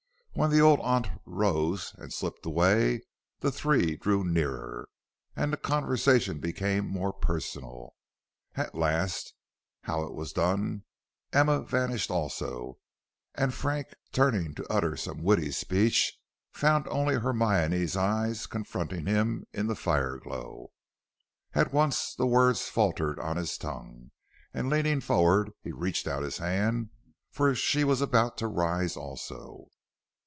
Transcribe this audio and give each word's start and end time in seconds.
When 0.33 0.49
the 0.49 0.61
old 0.61 0.79
aunt 0.79 1.07
rose 1.25 1.93
and 1.97 2.11
slipped 2.11 2.45
away, 2.45 3.01
the 3.41 3.51
three 3.51 3.97
drew 3.97 4.23
nearer, 4.23 4.87
and 5.35 5.51
the 5.51 5.57
conversation 5.57 6.39
became 6.39 6.87
more 6.87 7.11
personal. 7.11 7.93
At 8.55 8.73
last 8.73 9.33
how 9.81 10.09
was 10.09 10.31
it 10.31 10.35
done 10.35 10.85
Emma 11.33 11.59
vanished 11.61 12.09
also, 12.09 12.79
and 13.35 13.53
Frank, 13.53 13.87
turning 14.13 14.55
to 14.55 14.65
utter 14.71 14.95
some 14.95 15.21
witty 15.21 15.51
speech, 15.51 16.17
found 16.53 16.87
only 16.87 17.15
Hermione's 17.15 17.97
eyes 17.97 18.47
confronting 18.47 19.07
him 19.07 19.45
in 19.53 19.67
the 19.67 19.75
fire 19.75 20.17
glow. 20.17 20.71
At 21.53 21.73
once 21.73 22.15
the 22.15 22.25
words 22.25 22.69
faltered 22.69 23.19
on 23.19 23.35
his 23.35 23.57
tongue, 23.57 24.11
and 24.53 24.69
leaning 24.69 25.01
forward 25.01 25.51
he 25.61 25.73
reached 25.73 26.07
out 26.07 26.23
his 26.23 26.37
hand, 26.37 26.89
for 27.31 27.53
she 27.53 27.83
was 27.83 27.99
about 27.99 28.37
to 28.37 28.47
rise 28.47 28.95
also. 28.95 29.67